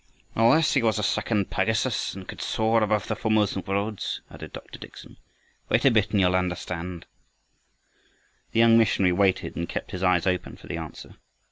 "Unless 0.33 0.73
he 0.73 0.81
was 0.81 0.97
a 0.97 1.03
second 1.03 1.51
Pegasus, 1.51 2.15
and 2.15 2.27
could 2.27 2.41
soar 2.41 2.81
above 2.81 3.07
the 3.07 3.15
Formosan 3.15 3.61
roads," 3.67 4.19
added 4.31 4.51
Dr. 4.51 4.79
Dickson. 4.79 5.17
"Wait 5.69 5.85
a 5.85 5.91
bit 5.91 6.09
and 6.09 6.19
you'll 6.19 6.35
understand." 6.35 7.05
The 8.51 8.61
young 8.61 8.79
missionary 8.79 9.11
waited, 9.11 9.55
and 9.55 9.69
kept 9.69 9.91
his 9.91 10.01
eyes 10.01 10.25
open 10.25 10.57
for 10.57 10.65
the 10.65 10.77
answer. 10.77 11.17